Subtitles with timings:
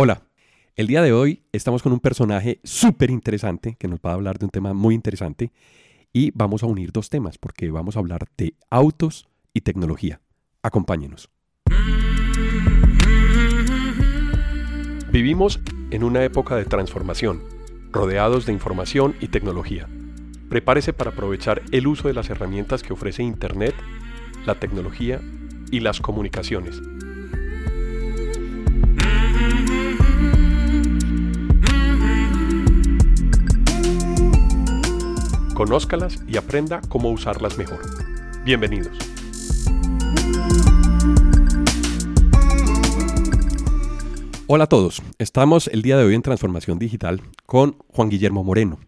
[0.00, 0.22] Hola,
[0.76, 4.38] el día de hoy estamos con un personaje súper interesante que nos va a hablar
[4.38, 5.50] de un tema muy interesante
[6.12, 10.20] y vamos a unir dos temas porque vamos a hablar de autos y tecnología.
[10.62, 11.30] Acompáñenos.
[15.10, 15.58] Vivimos
[15.90, 17.42] en una época de transformación,
[17.90, 19.88] rodeados de información y tecnología.
[20.48, 23.74] Prepárese para aprovechar el uso de las herramientas que ofrece Internet,
[24.46, 25.20] la tecnología
[25.72, 26.80] y las comunicaciones
[35.58, 37.80] Conózcalas y aprenda cómo usarlas mejor.
[38.44, 38.96] Bienvenidos.
[44.46, 48.78] Hola a todos, estamos el día de hoy en Transformación Digital con Juan Guillermo Moreno.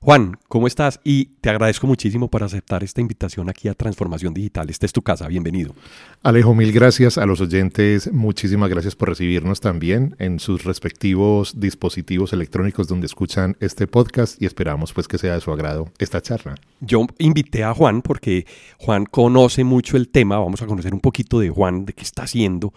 [0.00, 1.00] Juan, ¿cómo estás?
[1.02, 4.70] Y te agradezco muchísimo por aceptar esta invitación aquí a Transformación Digital.
[4.70, 5.74] Esta es tu casa, bienvenido.
[6.22, 8.12] Alejo, mil gracias a los oyentes.
[8.12, 14.46] Muchísimas gracias por recibirnos también en sus respectivos dispositivos electrónicos donde escuchan este podcast y
[14.46, 16.54] esperamos pues que sea de su agrado esta charla.
[16.80, 18.46] Yo invité a Juan porque
[18.78, 22.22] Juan conoce mucho el tema, vamos a conocer un poquito de Juan, de qué está
[22.22, 22.72] haciendo,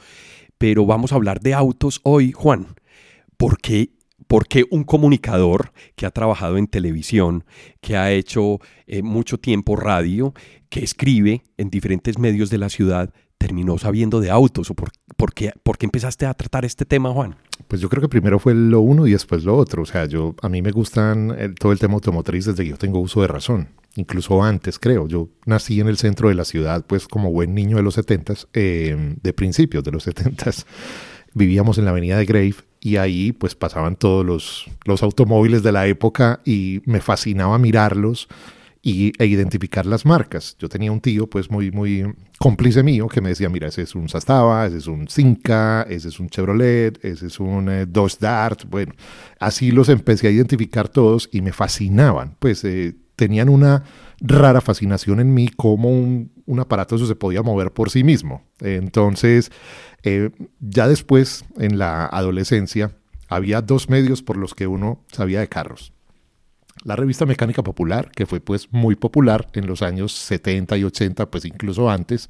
[0.58, 2.66] pero vamos a hablar de autos hoy, Juan.
[3.38, 3.92] ¿Por qué
[4.32, 7.44] ¿Por qué un comunicador que ha trabajado en televisión,
[7.82, 10.34] que ha hecho eh, mucho tiempo radio,
[10.70, 14.72] que escribe en diferentes medios de la ciudad, terminó sabiendo de autos?
[14.72, 14.90] ¿O por,
[15.34, 17.36] qué, por, qué, empezaste a tratar este tema, Juan?
[17.68, 19.82] Pues yo creo que primero fue lo uno y después lo otro.
[19.84, 22.78] O sea, yo, a mí me gustan eh, todo el tema automotriz desde que yo
[22.78, 23.68] tengo uso de razón.
[23.98, 25.10] Incluso antes, creo.
[25.10, 28.48] Yo nací en el centro de la ciudad, pues como buen niño de los setentas,
[28.54, 30.66] eh, de principios de los setentas.
[31.34, 35.72] Vivíamos en la avenida de Grave y ahí pues pasaban todos los, los automóviles de
[35.72, 38.28] la época y me fascinaba mirarlos
[38.82, 40.56] y, e identificar las marcas.
[40.60, 43.96] Yo tenía un tío pues muy, muy cómplice mío que me decía, mira, ese es
[43.96, 48.18] un Sastava, ese es un Cinca, ese es un Chevrolet, ese es un eh, Dodge
[48.20, 48.64] Dart.
[48.68, 48.94] Bueno,
[49.40, 52.36] así los empecé a identificar todos y me fascinaban.
[52.40, 53.84] Pues eh, tenían una
[54.22, 58.44] rara fascinación en mí como un, un aparato eso se podía mover por sí mismo.
[58.60, 59.52] Entonces,
[60.04, 62.96] eh, ya después, en la adolescencia,
[63.28, 65.94] había dos medios por los que uno sabía de carros.
[66.84, 71.30] La revista Mecánica Popular, que fue pues muy popular en los años 70 y 80,
[71.30, 72.30] pues incluso antes,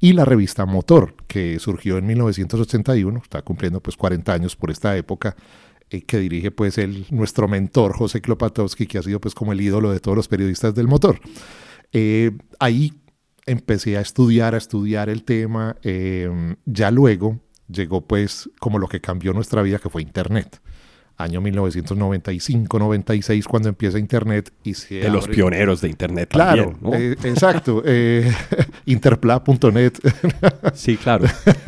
[0.00, 4.96] y la revista Motor, que surgió en 1981, está cumpliendo pues 40 años por esta
[4.96, 5.36] época,
[5.90, 9.60] eh, que dirige pues el, nuestro mentor José Klopatowski, que ha sido pues como el
[9.60, 11.20] ídolo de todos los periodistas del motor.
[11.92, 12.92] Eh, ahí
[13.46, 15.76] empecé a estudiar, a estudiar el tema.
[15.82, 20.60] Em, ya luego llegó pues como lo que cambió nuestra vida, que fue Internet.
[21.18, 26.28] Año 1995-96 cuando empieza Internet y se De los pioneros de Internet.
[26.30, 27.82] Claro, eh, exacto.
[27.86, 28.30] Eh,
[28.84, 29.94] Interpla.net.
[30.74, 31.24] sí, claro.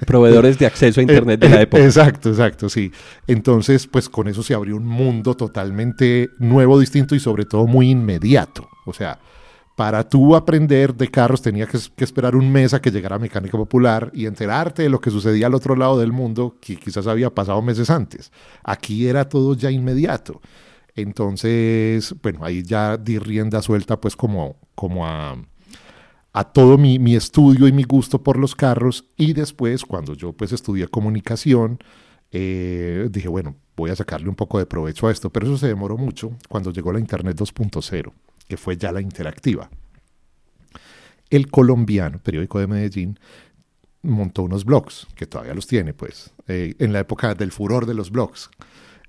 [0.07, 1.83] Proveedores de acceso a Internet de la época.
[1.83, 2.93] Exacto, exacto, sí.
[3.27, 7.91] Entonces, pues con eso se abrió un mundo totalmente nuevo, distinto y sobre todo muy
[7.91, 8.69] inmediato.
[8.85, 9.19] O sea,
[9.79, 14.11] para tú aprender de carros tenía que, esperar un mes a que llegara Mecánica Popular
[14.13, 17.63] y enterarte de lo que sucedía al otro lado del mundo, que quizás había pasado
[17.63, 18.33] meses antes.
[18.65, 20.41] Aquí era todo ya inmediato.
[20.97, 25.37] Entonces, bueno, ahí ya di rienda suelta pues como, como a,
[26.33, 30.33] a todo mi, mi, estudio y mi gusto por los carros y después cuando yo
[30.33, 31.79] pues estudié comunicación,
[32.33, 35.69] eh, dije, bueno, voy a sacarle un poco de provecho a esto, pero eso se
[35.69, 38.13] demoró mucho cuando llegó la Internet 2.0
[38.49, 39.71] que fue ya la interactiva.
[41.31, 43.19] El colombiano, periódico de Medellín,
[44.03, 47.95] montó unos blogs, que todavía los tiene, pues, eh, en la época del furor de
[47.95, 48.51] los blogs.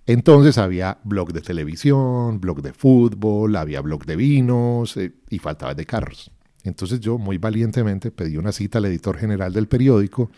[0.05, 5.75] Entonces había blog de televisión, blog de fútbol, había blog de vinos eh, y faltaba
[5.75, 6.31] de carros.
[6.63, 10.31] Entonces yo muy valientemente pedí una cita al editor general del periódico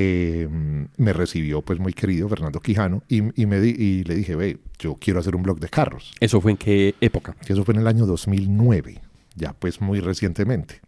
[0.00, 4.94] Em, me recibió pues muy querido Fernando Quijano y, me y le dije, ve, yo
[4.94, 6.14] quiero hacer un blog de carros.
[6.20, 7.34] ¿Eso fue en qué época?
[7.48, 9.00] Eso fue en el año 2009,
[9.34, 10.80] ya pues muy recientemente.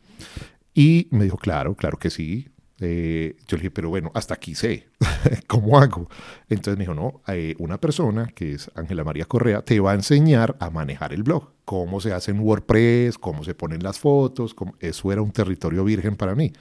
[0.74, 2.50] Y me dijo, claro, claro que sí.
[2.78, 4.86] Eh, yo le dije, pero bueno, hasta aquí sé,
[5.48, 6.08] ¿cómo hago?
[6.48, 9.94] Entonces me dijo, no, eh, una persona que es Ángela María Correa te va a
[9.94, 14.54] enseñar a manejar el blog, cómo se hace en WordPress, cómo se ponen las fotos,
[14.78, 16.52] eso era un territorio virgen para mí.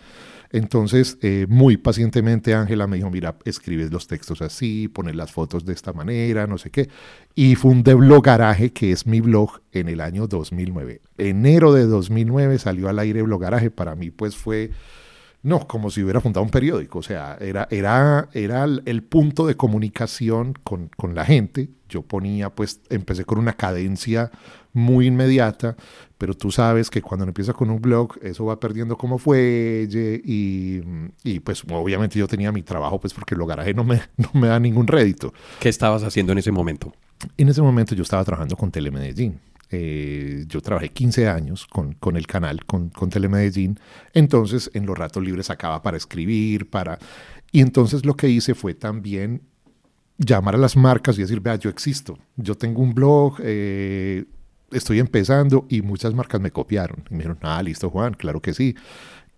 [0.52, 5.64] Entonces, eh, muy pacientemente Ángela me dijo, mira, escribes los textos así, pones las fotos
[5.66, 6.90] de esta manera, no sé qué.
[7.36, 11.02] Y fundé Blogaraje, que es mi blog, en el año 2009.
[11.18, 13.70] Enero de 2009 salió al aire Blogaraje.
[13.70, 14.72] Para mí, pues fue...
[15.42, 19.56] No, como si hubiera fundado un periódico, o sea, era, era, era el punto de
[19.56, 24.32] comunicación con, con la gente yo ponía, pues empecé con una cadencia
[24.72, 25.76] muy inmediata,
[26.18, 30.82] pero tú sabes que cuando empieza con un blog, eso va perdiendo como fuelle y,
[31.24, 34.48] y, pues obviamente yo tenía mi trabajo, pues porque el garaje no me, no me
[34.48, 35.34] da ningún rédito.
[35.60, 36.94] ¿Qué estabas haciendo en ese momento?
[37.38, 39.40] En ese momento yo estaba trabajando con Telemedellín.
[39.72, 43.80] Eh, yo trabajé 15 años con, con el canal, con, con Telemedellín.
[44.14, 46.98] Entonces, en los ratos libres sacaba para escribir, para...
[47.52, 49.42] Y entonces lo que hice fue también
[50.18, 54.26] llamar a las marcas y decir, vea, yo existo, yo tengo un blog, eh,
[54.72, 57.04] estoy empezando y muchas marcas me copiaron.
[57.10, 58.76] Y me dijeron, ah, listo Juan, claro que sí.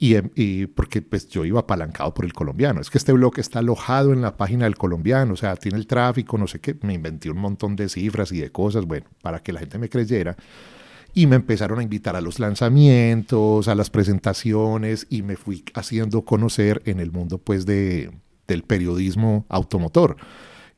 [0.01, 2.81] Y, em, y, porque pues yo iba apalancado por el colombiano.
[2.81, 5.85] Es que este blog está alojado en la página del colombiano, o sea, tiene el
[5.85, 6.75] tráfico, no sé qué.
[6.81, 9.89] Me inventé un montón de cifras y de cosas, bueno, para que la gente me
[9.89, 10.35] creyera.
[11.13, 16.23] Y me empezaron a invitar a los lanzamientos, a las presentaciones y me fui haciendo
[16.23, 18.09] conocer en el mundo pues de,
[18.47, 20.17] del periodismo automotor.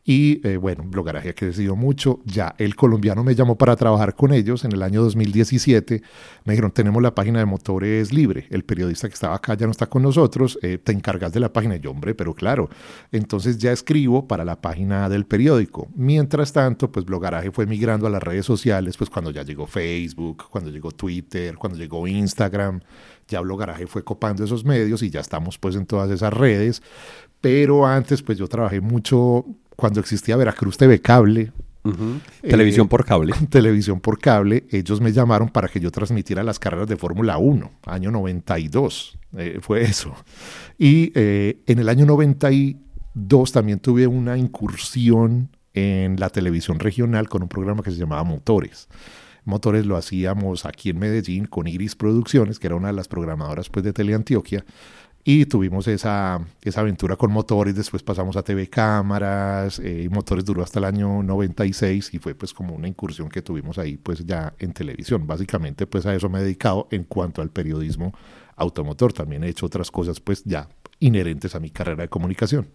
[0.06, 2.20] Y eh, bueno, Blogaraje ha crecido mucho.
[2.26, 6.02] Ya el colombiano me llamó para trabajar con ellos en el año 2017.
[6.44, 8.46] Me dijeron, tenemos la página de motores libre.
[8.50, 10.60] El periodista que estaba acá ya no está con nosotros.
[10.62, 11.78] Eh, te encargas de la página.
[11.78, 12.70] Y yo, hombre, pero claro.
[13.14, 15.88] Entonces ya escribo para la página del periódico.
[15.96, 20.46] Mientras tanto, pues Blogaraje fue migrando a las redes sociales, pues cuando ya llegó Facebook,
[20.50, 22.82] cuando llegó Twitter, cuando llegó Instagram.
[23.30, 26.82] Ya Blogaraje fue copando esos medios y ya estamos pues en todas esas redes.
[27.44, 31.52] Pero antes, pues yo trabajé mucho cuando existía Veracruz TV Cable.
[32.42, 33.34] Televisión eh, por cable.
[33.50, 34.66] Televisión por cable.
[34.72, 39.18] Ellos me llamaron para que yo transmitiera las carreras de Fórmula 1, año 92.
[39.38, 40.16] Eh, fue eso.
[40.78, 47.42] Y eh, en el año 92 también tuve una incursión en la televisión regional con
[47.42, 48.88] un programa que se llamaba Motores.
[49.46, 53.70] Motores lo hacíamos aquí en Medellín con Iris Producciones, que era una de las programadoras
[53.70, 54.64] pues, de Teleantioquia.
[55.26, 60.44] Y tuvimos esa, esa aventura con motores, después pasamos a TV Cámaras, eh, y Motores
[60.44, 64.26] duró hasta el año 96 y fue pues como una incursión que tuvimos ahí pues
[64.26, 65.26] ya en televisión.
[65.26, 68.14] Básicamente pues a eso me he dedicado en cuanto al periodismo
[68.58, 69.14] automotor.
[69.14, 70.68] También he hecho otras cosas pues ya
[71.04, 72.68] inherentes a mi carrera de comunicación.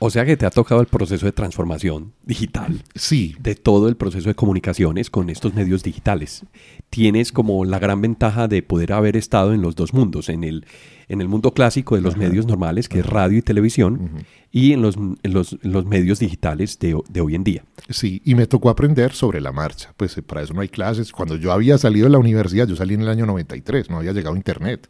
[0.00, 2.84] O sea que te ha tocado el proceso de transformación digital.
[2.94, 3.34] Sí.
[3.40, 6.44] De todo el proceso de comunicaciones con estos medios digitales.
[6.88, 10.66] Tienes como la gran ventaja de poder haber estado en los dos mundos, en el,
[11.08, 14.82] en el mundo clásico de los medios normales, que es radio y televisión, y en
[14.82, 17.64] los, los, medios digitales de, de, hoy en día.
[17.88, 19.92] Sí, y me tocó aprender sobre la marcha.
[19.96, 21.10] Pues eh, para eso no hay clases.
[21.10, 24.12] Cuando yo había salido de la universidad, yo salí en el año 93, no había
[24.12, 24.88] llegado a Internet.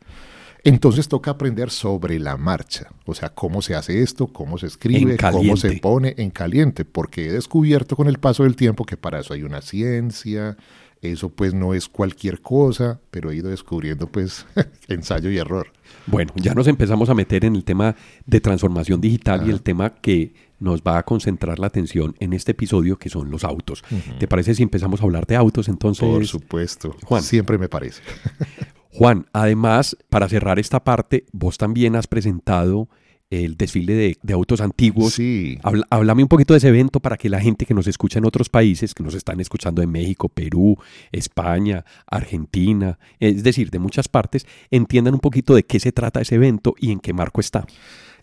[0.68, 5.16] Entonces toca aprender sobre la marcha, o sea, cómo se hace esto, cómo se escribe,
[5.16, 9.20] cómo se pone en caliente, porque he descubierto con el paso del tiempo que para
[9.20, 10.56] eso hay una ciencia,
[11.00, 14.46] eso pues no es cualquier cosa, pero he ido descubriendo pues
[14.88, 15.72] ensayo y error.
[16.06, 19.94] Bueno, ya nos empezamos a meter en el tema de transformación digital y el tema
[19.94, 23.84] que nos va a concentrar la atención en este episodio, que son los autos.
[24.18, 26.08] ¿Te parece si empezamos a hablar de autos entonces?
[26.08, 27.22] Por supuesto, Juan.
[27.22, 28.02] Siempre me parece.
[28.90, 32.88] Juan, además, para cerrar esta parte, vos también has presentado
[33.30, 35.14] el desfile de, autos antiguos.
[35.14, 35.58] Sí.
[35.90, 38.48] háblame un poquito de ese evento para que la gente que nos escucha en otros
[38.48, 40.78] países, que nos están escuchando en México, Perú,
[41.12, 46.36] España, Argentina, es decir, de muchas partes, entiendan un poquito de qué se trata ese
[46.36, 47.66] evento y en qué marco está.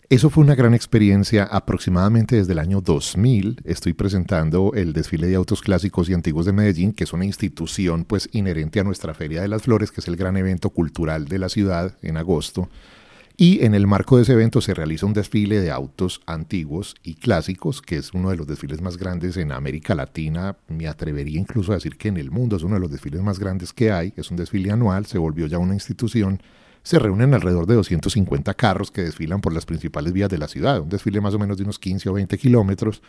[0.08, 1.42] Eso fue una gran experiencia.
[1.42, 6.52] Aproximadamente desde el año 2000 estoy presentando el desfile de autos clásicos y antiguos de
[6.52, 10.06] Medellín, que es una institución pues inherente a nuestra Feria de las Flores, que es
[10.06, 12.68] el gran evento cultural de la ciudad en agosto.
[13.36, 17.14] Y en el marco de ese evento se realiza un desfile de autos antiguos y
[17.14, 20.56] clásicos, que es uno de los desfiles más grandes en América Latina.
[20.68, 23.40] Me atrevería incluso a decir que en el mundo es uno de los desfiles más
[23.40, 24.14] grandes que hay.
[24.16, 26.40] Es un desfile anual, se volvió ya una institución
[26.86, 30.80] se reúnen alrededor de 250 carros que desfilan por las principales vías de la ciudad,
[30.80, 33.02] un desfile más o menos de unos 15 o 20 kilómetros,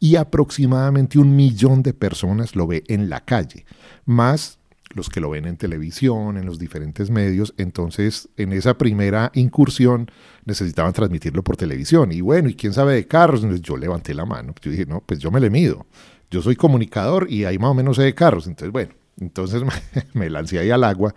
[0.00, 3.66] y aproximadamente un millón de personas lo ve en la calle,
[4.04, 4.58] más
[4.96, 7.54] los que lo ven en televisión, en los diferentes medios.
[7.56, 10.10] Entonces, en esa primera incursión
[10.44, 12.10] necesitaban transmitirlo por televisión.
[12.10, 13.42] Y bueno, ¿y quién sabe de carros?
[13.42, 14.54] Entonces, yo levanté la mano.
[14.60, 15.86] Yo dije, no, pues yo me le mido.
[16.32, 18.46] Yo soy comunicador y ahí más o menos sé de carros.
[18.46, 19.62] Entonces, bueno, entonces
[20.14, 21.14] me, lancé ahí al agua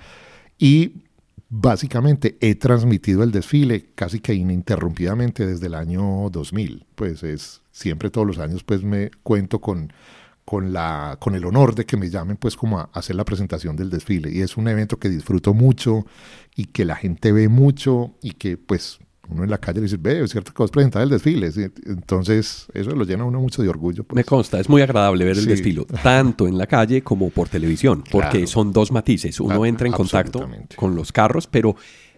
[0.57, 0.93] y
[1.49, 6.85] básicamente he transmitido el desfile casi que ininterrumpidamente desde el año 2000.
[6.95, 9.93] Pues es siempre todos los años pues me cuento con,
[10.45, 13.75] con, la, con el honor de que me llamen pues como a hacer la presentación
[13.75, 14.31] del desfile.
[14.31, 16.05] Y es un evento que disfruto mucho
[16.55, 19.97] y que la gente ve mucho y que pues uno en la calle le dice,
[19.99, 21.51] ve, es cierto que vas a presentar el desfile.
[21.85, 24.03] Entonces, eso lo llena a uno mucho de orgullo.
[24.03, 24.15] Pues.
[24.15, 28.03] Me consta, es muy agradable ver el desfile, tanto en la calle como por televisión,
[28.11, 29.39] porque son dos matices.
[29.39, 31.75] Uno entra en contacto con los carros, pero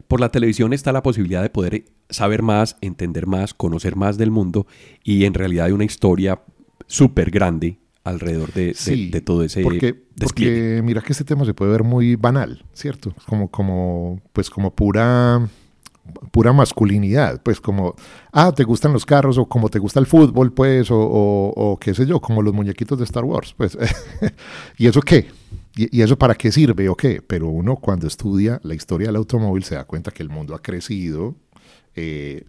[0.07, 4.31] por la televisión está la posibilidad de poder saber más, entender más, conocer más del
[4.31, 4.65] mundo
[5.03, 6.41] y en realidad hay una historia
[6.87, 8.73] súper grande alrededor de,
[9.11, 13.13] de, todo ese porque, porque, mira que este tema se puede ver muy banal, ¿cierto?
[13.27, 15.47] Como, como, pues como pura
[16.31, 17.95] pura masculinidad, pues como,
[18.31, 21.93] ah, te gustan los carros o como te gusta el fútbol, pues, o, o, qué
[21.93, 23.77] sé yo, como los muñequitos de Star Wars, pues,
[24.77, 25.27] ¿y eso qué?
[25.75, 27.21] ¿Y, eso para qué sirve o qué?
[27.21, 30.61] Pero uno cuando estudia la historia del automóvil se da cuenta que el mundo ha
[30.61, 31.35] crecido
[31.95, 32.43] eh,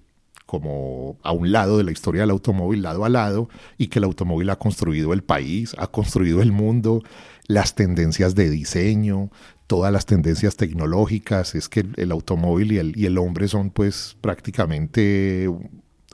[0.47, 3.49] como a un lado de la historia del automóvil, lado a lado,
[3.79, 7.05] y que el automóvil ha construido el país, ha construido el mundo,
[7.47, 9.31] las tendencias de diseño,
[9.67, 14.17] todas las tendencias tecnológicas, es que el, automóvil y el, y el hombre son pues
[14.21, 15.49] prácticamente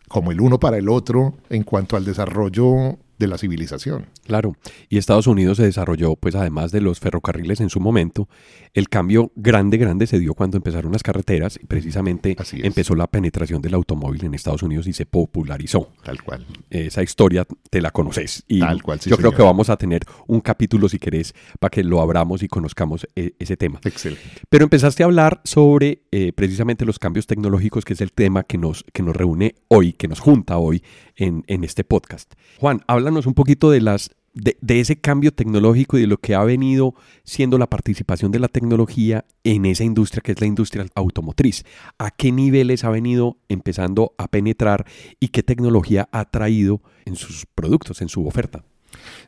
[0.09, 4.06] como el uno para el otro en cuanto al desarrollo de la civilización.
[4.25, 4.56] Claro,
[4.88, 8.28] y Estados Unidos se desarrolló, pues además de los ferrocarriles en su momento,
[8.75, 13.62] el cambio grande, grande se dio cuando empezaron las carreteras y precisamente empezó la penetración
[13.62, 15.90] del automóvil en Estados Unidos y se popularizó.
[16.02, 16.46] Tal cual.
[16.70, 20.40] Esa historia te la conoces y Tal cual, yo creo que vamos a tener un
[20.40, 23.80] capítulo, si querés, para que lo abramos y conozcamos e, ese tema.
[23.85, 24.23] Excelente.
[24.49, 28.58] Pero empezaste a hablar sobre eh, precisamente los cambios tecnológicos, que es el tema que
[28.58, 30.82] nos, que nos reúne hoy, que nos junta hoy
[31.16, 32.35] en, en este podcast.
[32.58, 36.42] Juan, háblanos un poquito de las de, ese cambio tecnológico y de lo que ha
[36.42, 41.64] venido siendo la participación de la tecnología en esa industria que es la industria automotriz.
[41.98, 44.84] ¿A qué niveles ha venido empezando a penetrar
[45.20, 48.64] y qué tecnología ha traído en sus productos, en su oferta?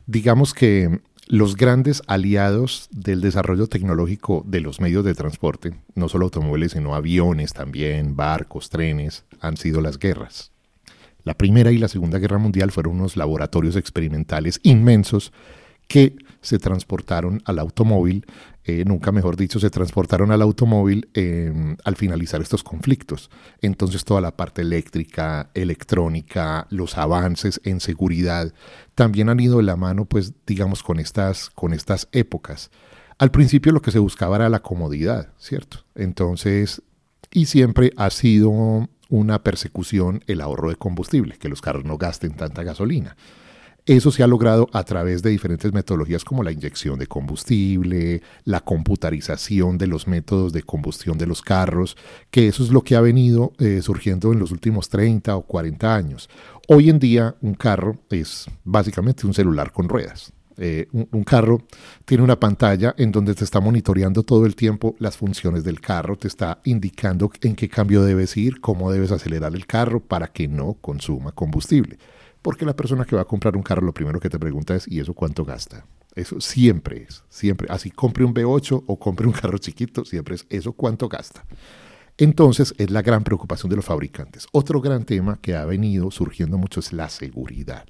[0.05, 6.25] Digamos que los grandes aliados del desarrollo tecnológico de los medios de transporte, no solo
[6.25, 10.51] automóviles, sino aviones también, barcos, trenes, han sido las guerras.
[11.23, 15.31] La Primera y la Segunda Guerra Mundial fueron unos laboratorios experimentales inmensos
[15.89, 18.25] que se transportaron al automóvil,
[18.63, 23.29] eh, nunca mejor dicho, se transportaron al automóvil em, al finalizar estos conflictos.
[23.61, 28.53] Entonces toda la parte eléctrica, electrónica, los avances en seguridad,
[28.93, 32.69] también han ido de la mano, pues digamos, con estas, con estas épocas.
[33.17, 35.79] Al principio lo que se buscaba era la comodidad, ¿cierto?
[35.95, 36.83] Entonces,
[37.31, 42.35] y siempre ha sido una persecución el ahorro de combustible, que los carros no gasten
[42.35, 43.17] tanta gasolina.
[43.85, 48.59] Eso se ha logrado a través de diferentes metodologías como la inyección de combustible, la
[48.59, 51.97] computarización de los métodos de combustión de los carros,
[52.29, 55.95] que eso es lo que ha venido eh, surgiendo en los últimos 30 o 40
[55.95, 56.29] años.
[56.67, 60.33] Hoy en día un carro es básicamente un celular con ruedas.
[60.61, 61.63] Eh, un, carro
[62.03, 66.17] tiene una pantalla en donde te está monitoreando todo el tiempo las funciones del carro,
[66.17, 70.49] te está indicando en qué cambio debes ir, cómo debes acelerar el carro para que
[70.49, 71.97] no consuma combustible.
[72.41, 74.85] Porque la persona que va a comprar un carro lo primero que te pregunta es,
[74.85, 75.85] ¿y eso cuánto gasta?
[76.13, 77.67] Eso siempre es, siempre.
[77.69, 81.45] Así compre un V8 o compre un carro chiquito, siempre es eso cuánto gasta.
[82.17, 84.45] Entonces es la gran preocupación de los fabricantes.
[84.51, 87.85] Otro gran tema que ha venido surgiendo mucho es la seguridad.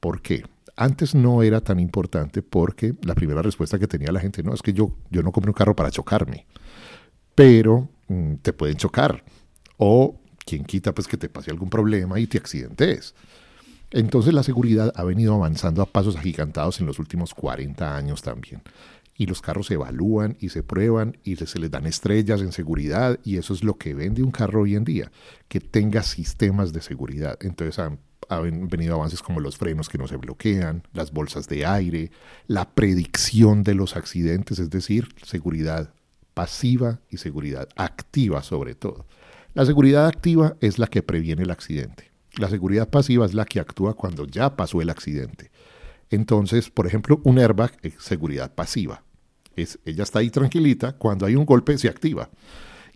[0.00, 0.42] ¿Por qué?
[0.76, 4.62] Antes no era tan importante porque la primera respuesta que tenía la gente, no, es
[4.62, 6.46] que yo, yo no compré un carro para chocarme,
[7.34, 9.24] pero mm, te pueden chocar.
[9.76, 13.14] O quien quita pues que te pase algún problema y te accidentes.
[13.90, 18.62] Entonces la seguridad ha venido avanzando a pasos agigantados en los últimos 40 años también.
[19.16, 23.20] Y los carros se evalúan y se prueban y se les dan estrellas en seguridad
[23.22, 25.12] y eso es lo que vende un carro hoy en día,
[25.46, 27.38] que tenga sistemas de seguridad.
[27.40, 31.66] Entonces han han venido avances como los frenos que no se bloquean, las bolsas de
[31.66, 32.10] aire,
[32.46, 35.92] la predicción de los accidentes, es decir, seguridad
[36.34, 39.06] pasiva y seguridad activa sobre todo.
[39.54, 42.10] La seguridad activa es la que previene el accidente.
[42.36, 45.52] La seguridad pasiva es la que actúa cuando ya pasó el accidente.
[46.10, 49.04] Entonces, por ejemplo, un airbag es seguridad pasiva.
[49.54, 52.30] Es, ella está ahí tranquilita, cuando hay un golpe se activa.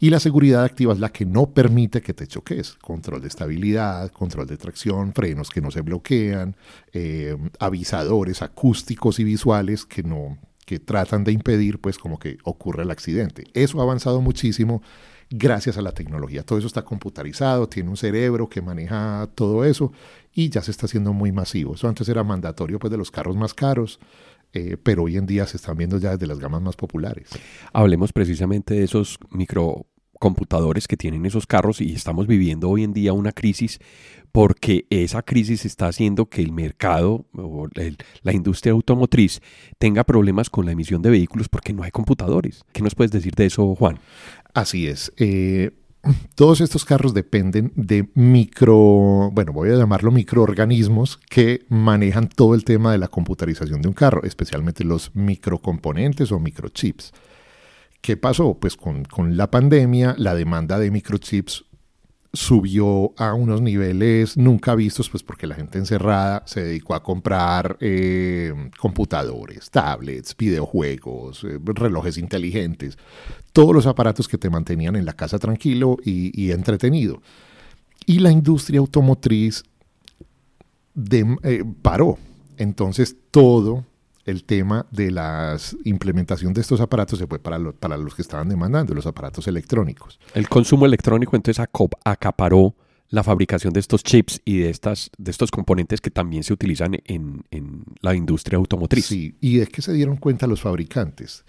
[0.00, 2.74] Y la seguridad activa es la que no permite que te choques.
[2.74, 6.56] Control de estabilidad, control de tracción, frenos que no se bloquean,
[6.92, 10.38] eh, avisadores acústicos y visuales que no
[10.68, 13.44] que tratan de impedir pues como que ocurra el accidente.
[13.54, 14.82] Eso ha avanzado muchísimo
[15.30, 16.42] gracias a la tecnología.
[16.42, 19.92] Todo eso está computarizado, tiene un cerebro que maneja todo eso
[20.34, 21.74] y ya se está haciendo muy masivo.
[21.74, 23.98] Eso antes era mandatorio pues de los carros más caros.
[24.52, 27.28] Eh, pero hoy en día se están viendo ya desde las gamas más populares.
[27.72, 33.12] Hablemos precisamente de esos microcomputadores que tienen esos carros y estamos viviendo hoy en día
[33.12, 33.78] una crisis
[34.32, 37.68] porque esa crisis está haciendo que el mercado o
[38.22, 39.40] la industria automotriz
[39.78, 42.64] tenga problemas con la emisión de vehículos porque no hay computadores.
[42.72, 43.98] ¿Qué nos puedes decir de eso, Juan?
[44.54, 45.12] Así es.
[45.16, 45.72] Eh,
[46.34, 52.64] todos estos carros dependen de micro, bueno, voy a llamarlo microorganismos que manejan todo el
[52.64, 57.12] tema de la computarización de un carro, especialmente los microcomponentes o microchips.
[58.00, 58.54] ¿Qué pasó?
[58.54, 61.64] Pues con, la pandemia la demanda de microchips
[62.32, 67.76] subió a unos niveles nunca vistos, pues porque la gente encerrada se dedicó a comprar
[67.80, 72.98] eh, computadores, tablets, videojuegos, eh, relojes inteligentes,
[73.52, 77.22] todos los aparatos que te mantenían en la casa tranquilo y, entretenido.
[78.06, 79.64] Y la industria automotriz
[81.10, 82.18] eh, paró.
[82.56, 83.84] Entonces todo
[84.28, 88.48] el tema de la implementación de estos aparatos se fue para, para los que estaban
[88.48, 90.20] demandando, los aparatos electrónicos.
[90.34, 91.64] El consumo electrónico entonces
[92.04, 92.74] acaparó
[93.08, 97.00] la fabricación de estos chips y de, estas, de estos componentes que también se utilizan
[97.06, 99.06] en, en la industria automotriz.
[99.06, 101.46] Sí, y es que se dieron cuenta los fabricantes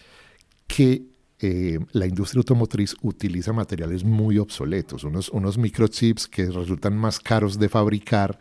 [0.66, 1.04] que
[1.42, 7.58] eh, la industria automotriz utiliza materiales muy obsoletos, unos, unos microchips que resultan más caros
[7.58, 8.38] de fabricar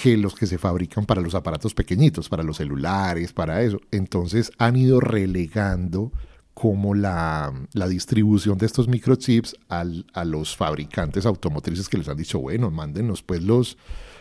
[0.00, 3.80] que los que se fabrican para los aparatos pequeñitos, para los celulares, para eso.
[3.90, 6.12] Entonces han ido relegando
[6.54, 7.52] como la,
[7.88, 13.24] distribución de estos microchips al, a los fabricantes automotrices que les han dicho, bueno, mándenos
[13.24, 13.76] pues los,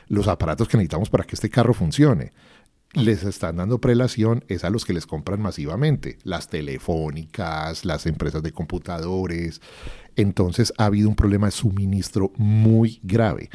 [0.08, 2.34] los aparatos que necesitamos para que este carro funcione.
[2.94, 8.42] Les están dando prelación es a los que les compran masivamente, las telefónicas, las empresas
[8.42, 9.62] de computadores.
[10.16, 13.52] Entonces ha habido un problema de suministro muy grave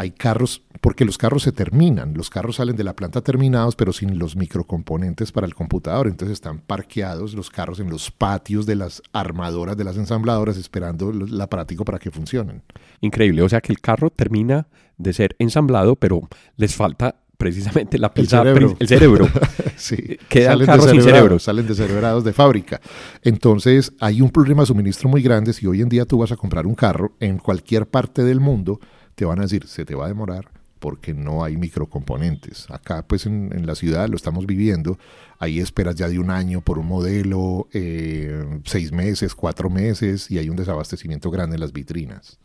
[0.00, 3.92] hay carros, porque los carros se terminan, los carros salen de la planta terminados, pero
[3.92, 6.06] sin los microcomponentes para el computador.
[6.06, 11.10] Entonces están parqueados los carros en los patios de las armadoras, de las ensambladoras, esperando
[11.10, 12.62] el aparatico para que funcionen.
[13.02, 16.26] Increíble, o sea que el carro termina de ser ensamblado, pero
[16.56, 18.76] les falta precisamente la pieza, el cerebro.
[18.78, 19.28] El cerebro.
[19.76, 20.16] sí.
[20.30, 21.38] Queda el carro sin cerebro.
[21.38, 22.80] Salen descerebrados de fábrica.
[23.22, 25.52] Entonces hay un problema de suministro muy grande.
[25.52, 28.80] Si hoy en día tú vas a comprar un carro en cualquier parte del mundo,
[29.20, 30.48] te van a decir, se te va a demorar
[30.78, 32.70] porque no hay microcomponentes.
[32.70, 34.98] Acá, pues en, la ciudad lo estamos viviendo,
[35.38, 40.38] hay esperas ya de un año por un modelo, eh, seis meses, cuatro meses, y
[40.38, 42.38] hay un desabastecimiento grande en las vitrinas.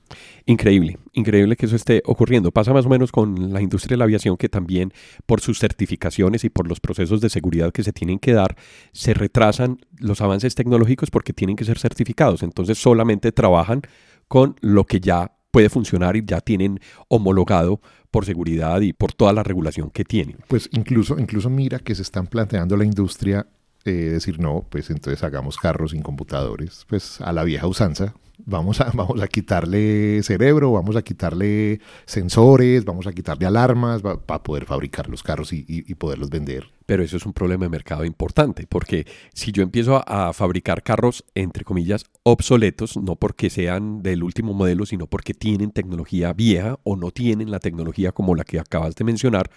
[0.45, 2.51] Increíble, increíble que eso esté ocurriendo.
[2.51, 4.91] Pasa más o menos con la industria de la aviación, que también
[5.25, 8.57] por sus certificaciones y por los procesos de seguridad que se tienen que dar,
[8.91, 12.43] se retrasan los avances tecnológicos porque tienen que ser certificados.
[12.43, 13.81] Entonces solamente trabajan
[14.27, 17.79] con lo que ya puede funcionar y ya tienen homologado
[18.11, 20.35] por seguridad y por toda la regulación que tienen.
[20.49, 23.47] Pues incluso, incluso mira que se están planteando la industria
[23.85, 28.81] eh, decir, no, pues entonces hagamos carros sin computadores, pues a la vieja usanza, vamos
[28.81, 34.65] a, vamos a quitarle cerebro, vamos a quitarle sensores, vamos a quitarle alarmas para poder
[34.65, 35.63] fabricar los carros y,
[35.95, 36.65] poderlos vender.
[36.85, 41.23] Pero eso es un problema de mercado importante, porque si yo empiezo a, fabricar carros,
[41.33, 46.95] entre comillas, obsoletos, no porque sean del último modelo, sino porque tienen tecnología vieja o
[46.95, 49.49] no tienen la tecnología como la que acabas de mencionar,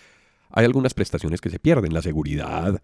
[0.50, 2.80] hay algunas prestaciones que se pierden, la seguridad,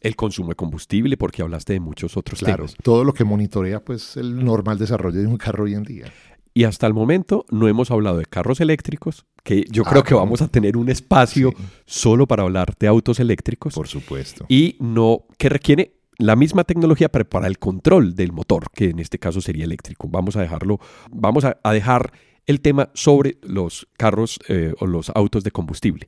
[0.00, 4.16] el consumo de combustible, porque hablaste de muchos otros claro, Todo lo que monitorea pues
[4.16, 6.12] el normal desarrollo de un carro hoy en día.
[6.56, 10.14] Y hasta el momento no hemos hablado de carros eléctricos, que yo creo ah, que
[10.14, 11.52] vamos a tener un espacio
[11.84, 13.74] solo para hablar de autos eléctricos.
[13.74, 14.46] Por supuesto.
[14.48, 19.00] Y no, que requiere la misma tecnología, pero para el control del motor, que en
[19.00, 20.08] este caso sería eléctrico.
[20.08, 20.78] Vamos a dejarlo,
[21.10, 22.12] vamos a, dejar
[22.46, 26.06] el tema sobre los carros eh, o los autos de combustible.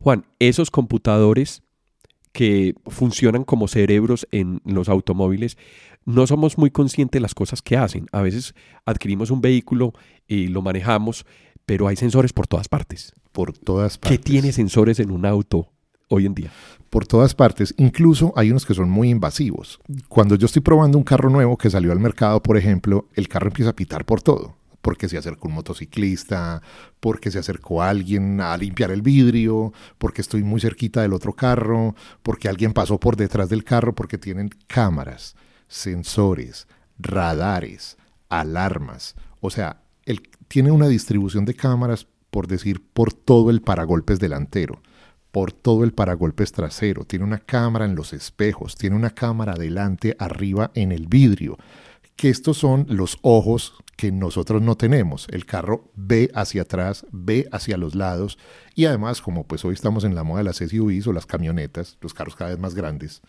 [0.00, 1.62] Juan, esos computadores
[2.32, 5.56] que funcionan como cerebros en los automóviles,
[6.06, 8.06] no somos muy conscientes de las cosas que hacen.
[8.12, 8.54] A veces
[8.86, 9.92] adquirimos un vehículo
[10.26, 11.26] y lo manejamos,
[11.66, 13.12] pero hay sensores por todas partes.
[13.32, 14.18] Por todas partes.
[14.18, 15.72] ¿Qué tiene sensores en un auto
[16.08, 16.50] hoy en día?
[16.88, 17.74] Por todas partes.
[17.76, 19.80] Incluso hay unos que son muy invasivos.
[20.08, 23.48] Cuando yo estoy probando un carro nuevo que salió al mercado, por ejemplo, el carro
[23.48, 26.62] empieza a pitar por todo porque se acercó un motociclista,
[27.00, 31.96] porque se acercó alguien a limpiar el vidrio, porque estoy muy cerquita del otro carro,
[32.22, 35.34] porque alguien pasó por detrás del carro, porque tienen cámaras,
[35.68, 37.96] sensores, radares,
[38.28, 39.14] alarmas.
[39.40, 39.82] O sea,
[40.48, 44.80] tiene una distribución de cámaras, por decir, por todo el paragolpes delantero
[45.36, 50.16] por todo el paragolpes trasero, tiene una cámara en los espejos, tiene una cámara adelante,
[50.18, 51.58] arriba en el vidrio,
[52.16, 55.26] que estos son los ojos que nosotros no tenemos.
[55.30, 58.38] El carro ve hacia atrás, ve hacia los lados
[58.76, 61.96] y además como pues hoy estamos en la moda de las SUVs o las camionetas,
[62.00, 63.22] los carros cada vez más grandes,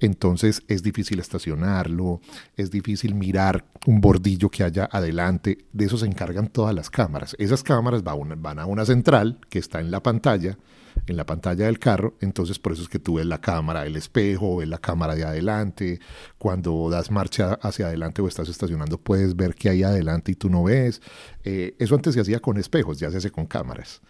[0.00, 2.20] entonces es difícil estacionarlo,
[2.56, 7.36] es difícil mirar un bordillo que haya adelante, de eso se encargan todas las cámaras.
[7.38, 10.58] Esas cámaras van a una central que está en la pantalla
[11.06, 13.96] en la pantalla del carro, entonces por eso es que tú ves la cámara del
[13.96, 16.00] espejo, ves la cámara de adelante,
[16.38, 20.48] cuando das marcha hacia adelante o estás estacionando puedes ver que hay adelante y tú
[20.48, 21.02] no ves.
[21.42, 24.00] Eh, eso antes se hacía con espejos, ya se hace con cámaras.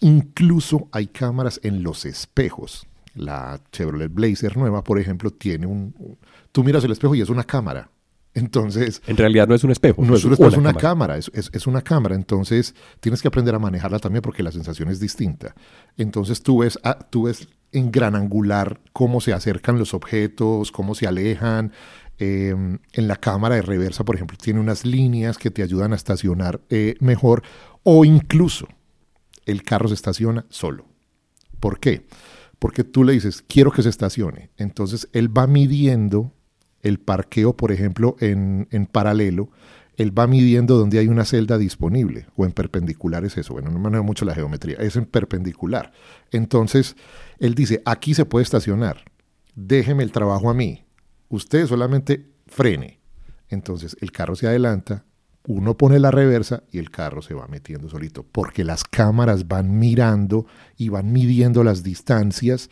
[0.00, 2.86] Incluso hay cámaras en los espejos.
[3.14, 6.18] La Chevrolet Blazer nueva, por ejemplo, tiene un...
[6.52, 7.90] Tú miras el espejo y es una cámara
[8.34, 9.02] Entonces...
[9.06, 10.02] En realidad no es un espejo.
[10.02, 12.14] No es un espejo, es una cámara, es, es, una cámara.
[12.14, 15.54] Entonces tienes que aprender a manejarla también porque la sensación es distinta.
[15.96, 20.94] Entonces tú ves, ah, tú ves en gran angular cómo se acercan los objetos, cómo
[20.94, 21.72] se alejan.
[22.18, 25.96] Em, en la cámara de reversa, por ejemplo, tiene unas líneas que te ayudan a
[25.96, 27.42] estacionar eh, mejor
[27.82, 28.68] o incluso
[29.46, 30.86] el carro se estaciona solo.
[31.58, 32.06] ¿Por qué?
[32.58, 34.50] Porque tú le dices, quiero que se estacione.
[34.56, 36.32] Entonces él va midiendo
[36.82, 39.50] el parqueo, por ejemplo, en, en paralelo,
[39.96, 43.78] él va midiendo donde hay una celda disponible, o en perpendicular es eso, bueno, no
[43.78, 45.92] manejo mucho la geometría, es en perpendicular.
[46.30, 46.96] Entonces,
[47.38, 49.04] él dice, aquí se puede estacionar,
[49.54, 50.86] déjeme el trabajo a mí,
[51.28, 52.98] usted solamente frene.
[53.50, 55.04] Entonces, el carro se adelanta,
[55.46, 59.78] uno pone la reversa y el carro se va metiendo solito, porque las cámaras van
[59.78, 62.70] mirando y van midiendo las distancias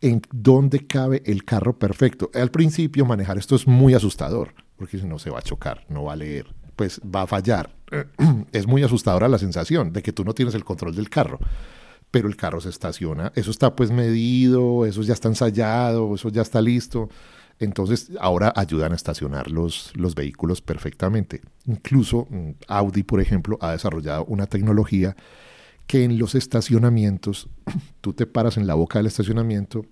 [0.00, 2.30] en dónde cabe el carro perfecto.
[2.34, 6.04] Al principio manejar esto es muy asustador, porque si no se va a chocar, no
[6.04, 7.74] va a leer, pues va a fallar.
[8.52, 11.38] Es muy asustadora la sensación de que tú no tienes el control del carro,
[12.10, 16.42] pero el carro se estaciona, eso está pues medido, eso ya está ensayado, eso ya
[16.42, 17.08] está listo.
[17.60, 21.42] Entonces ahora ayudan a estacionar los, los vehículos perfectamente.
[21.66, 25.16] Incluso mm, Audi, por ejemplo, ha desarrollado una tecnología
[25.86, 27.48] que en los estacionamientos,
[28.00, 29.84] tú te paras en la boca del estacionamiento,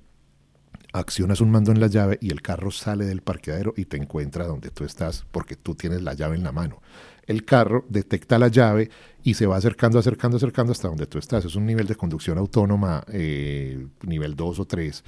[0.93, 4.47] accionas un mando en la llave y el carro sale del parqueadero y te encuentra
[4.47, 6.81] donde tú estás porque tú tienes la llave en la mano.
[7.27, 8.91] El carro detecta la llave
[9.27, 11.45] y se va acercando, acercando, acercando hasta donde tú estás.
[11.45, 15.03] Es un nivel de conducción autónoma eh, nivel 2 o 3,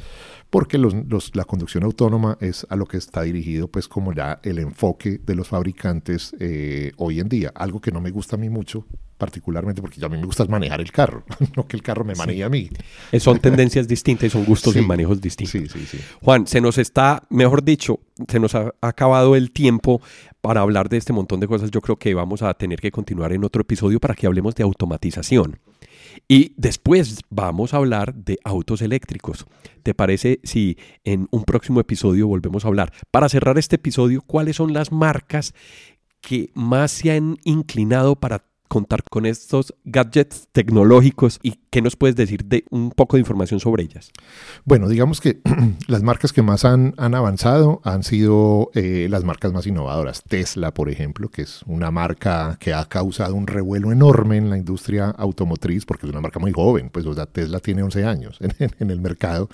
[0.50, 5.20] porque la conducción autónoma es a lo que está dirigido pues como ya el enfoque
[5.24, 7.52] de los fabricantes eh, hoy en día.
[7.54, 8.86] Algo que no me gusta a mí mucho,
[9.18, 11.22] particularmente porque a mí me gusta manejar el carro,
[11.56, 12.70] no que el carro me maneje a mí.
[13.12, 15.70] Eh, son tendencias distintas y son gustos y manejos distintos.
[15.70, 20.00] Sí, sí, Juan, se nos está, mejor dicho, se nos ha acabado el tiempo
[20.40, 21.70] para hablar de este montón de cosas.
[21.70, 24.62] Yo creo que vamos a tener que continuar en otro episodio para que hablemos de
[24.62, 25.60] automatización.
[26.28, 29.46] Y después vamos a hablar de autos eléctricos.
[29.82, 32.90] ¿Te parece si en un próximo episodio volvemos a hablar?
[33.10, 35.52] Para cerrar este episodio, ¿cuáles son las marcas
[36.22, 42.16] que más se han inclinado para contar con estos gadgets tecnológicos y qué nos puedes
[42.16, 44.10] decir de un poco de información sobre ellas?
[44.64, 45.40] Bueno, digamos que
[45.88, 50.22] las marcas que más han, han avanzado han sido eh, las marcas más innovadoras.
[50.22, 54.58] Tesla, por ejemplo, que es una marca que ha causado un revuelo enorme en la
[54.58, 56.90] industria automotriz porque es una marca muy joven.
[56.90, 58.38] Pues o sea, Tesla tiene 11 años
[58.78, 59.48] en el mercado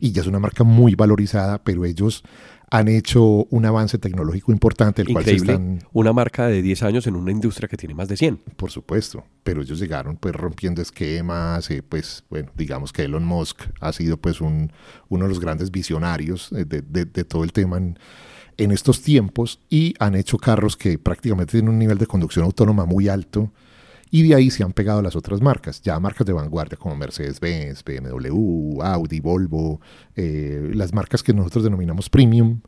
[0.00, 2.22] y ya es una marca muy valorizada, pero ellos
[2.70, 5.02] han hecho un avance tecnológico importante.
[5.02, 5.54] El Increíble.
[5.54, 5.88] Cual están...
[5.92, 8.36] Una marca de 10 años en una industria que tiene más de 100.
[8.56, 13.62] Por supuesto, pero ellos llegaron pues rompiendo esquemas, eh, pues bueno, digamos que Elon Musk
[13.80, 14.72] ha sido pues un,
[15.08, 17.98] uno de los grandes visionarios de, de, todo el tema en,
[18.56, 22.84] en estos tiempos y han hecho carros que prácticamente tienen un nivel de conducción autónoma
[22.84, 23.52] muy alto
[24.10, 27.82] y de ahí se han pegado las otras marcas, ya marcas de vanguardia como Mercedes-Benz,
[27.84, 29.80] BMW, Audi, Volvo,
[30.14, 32.60] eh, las marcas que nosotros denominamos premium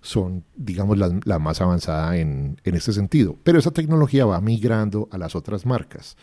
[0.00, 3.36] son, digamos, la, más avanzada en, en este sentido.
[3.42, 6.16] Pero esa tecnología va migrando a las otras marcas.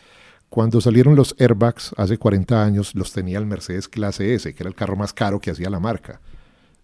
[0.48, 4.68] Cuando salieron los airbags hace 40 años, los tenía el Mercedes Clase S, que era
[4.68, 6.20] el carro más caro que hacía la marca.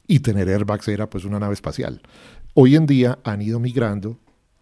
[0.06, 2.02] Y tener airbags era pues una nave espacial.
[2.54, 4.18] Hoy en día han ido migrando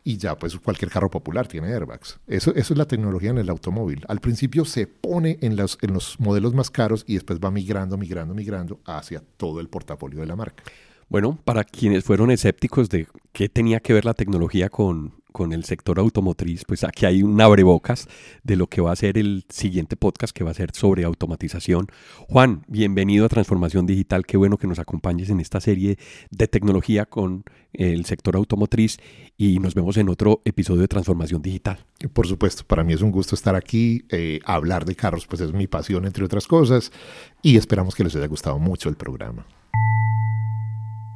[0.08, 2.18] y ya pues cualquier carro popular tiene airbags.
[2.26, 4.06] Eso, eso es la tecnología en el automóvil.
[4.08, 7.98] Al principio se pone en los, en los modelos más caros y después va migrando,
[7.98, 10.64] migrando, migrando hacia todo el portafolio de la marca.
[11.10, 15.64] Bueno, para quienes fueron escépticos de qué tenía que ver la tecnología con, con el
[15.64, 18.08] sector automotriz, pues aquí hay un abrebocas
[18.42, 21.86] de lo que va a ser el siguiente podcast que va a ser sobre automatización.
[22.28, 25.98] Juan, bienvenido a Transformación Digital, qué bueno que nos acompañes en esta serie
[26.30, 28.98] de tecnología con el sector automotriz
[29.36, 31.78] y nos vemos en otro episodio de Transformación Digital.
[32.12, 35.52] Por supuesto, para mí es un gusto estar aquí, eh, hablar de carros, pues es
[35.52, 36.92] mi pasión entre otras cosas
[37.42, 39.46] y esperamos que les haya gustado mucho el programa.